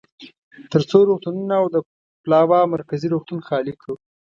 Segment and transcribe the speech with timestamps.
[0.71, 1.77] ترڅو روغتونونه او د
[2.23, 3.95] پلاوا مرکزي روغتون خالي کړو.